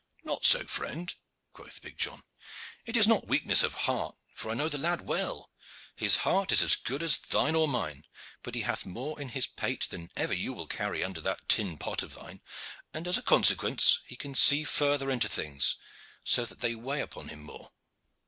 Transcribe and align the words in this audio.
"Not 0.23 0.45
so, 0.45 0.65
friend," 0.65 1.13
quoth 1.53 1.79
big 1.83 1.95
John; 1.99 2.23
"it 2.87 2.97
is 2.97 3.05
not 3.05 3.27
weakness 3.27 3.61
of 3.61 3.75
heart 3.85 4.15
for 4.33 4.49
I 4.49 4.55
know 4.55 4.67
the 4.67 4.79
lad 4.79 5.01
well. 5.01 5.51
His 5.95 6.17
heart 6.25 6.51
is 6.51 6.63
as 6.63 6.75
good 6.75 7.03
as 7.03 7.17
thine 7.17 7.53
or 7.53 7.67
mine 7.67 8.05
but 8.41 8.55
he 8.55 8.61
hath 8.61 8.83
more 8.83 9.21
in 9.21 9.29
his 9.29 9.45
pate 9.45 9.87
than 9.91 10.09
ever 10.15 10.33
you 10.33 10.53
will 10.53 10.65
carry 10.65 11.03
under 11.03 11.21
that 11.21 11.47
tin 11.47 11.77
pot 11.77 12.01
of 12.01 12.15
thine, 12.15 12.41
and 12.95 13.07
as 13.07 13.19
a 13.19 13.21
consequence 13.21 13.99
he 14.07 14.15
can 14.15 14.33
see 14.33 14.63
farther 14.63 15.11
into 15.11 15.29
things, 15.29 15.75
so 16.23 16.45
that 16.45 16.61
they 16.61 16.73
weigh 16.73 17.01
upon 17.01 17.27
him 17.27 17.43
more." 17.43 17.69